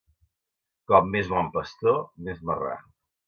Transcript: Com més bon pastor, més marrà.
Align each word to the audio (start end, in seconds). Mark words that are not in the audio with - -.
Com 0.91 1.11
més 1.17 1.29
bon 1.35 1.51
pastor, 1.57 2.01
més 2.29 2.43
marrà. 2.53 2.75